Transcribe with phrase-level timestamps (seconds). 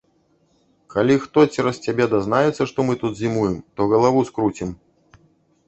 [0.93, 4.77] Калі хто цераз цябе дазнаецца, што мы тут зімуем, то галаву скруцім.